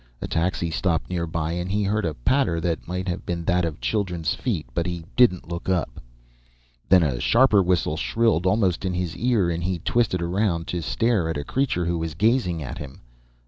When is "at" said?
11.29-11.37, 12.63-12.79